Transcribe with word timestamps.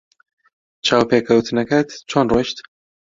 چاوپێکەوتنەکەت 0.87 1.89
چۆن 2.09 2.25
ڕۆیشت؟ 2.31 2.57